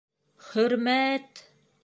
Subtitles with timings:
[0.47, 1.45] —Хөрмә-әт!..